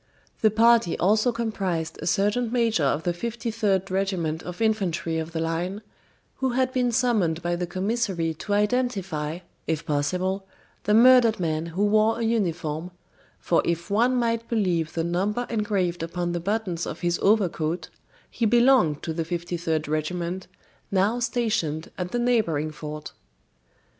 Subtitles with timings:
[0.41, 5.39] The party also comprised a sergeant major of the 53d regiment of infantry of the
[5.39, 5.83] line,
[6.37, 10.47] who had been summoned by the commissary to identify, if possible,
[10.85, 12.89] the murdered man who wore a uniform,
[13.37, 17.89] for if one might believe the number engraved upon the buttons of his overcoat,
[18.31, 20.47] he belonged to the 53d regiment,
[20.89, 23.11] now stationed at the neighboring fort.